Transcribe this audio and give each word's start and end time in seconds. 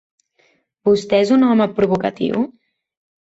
Vostè 0.89 1.19
és 1.25 1.33
un 1.35 1.45
home 1.49 1.69
provocatiu? 1.81 2.41